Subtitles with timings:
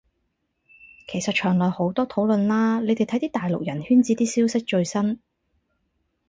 [1.07, 5.21] 其實牆內好多討論啦，你哋睇啲大陸人圈子啲消息最新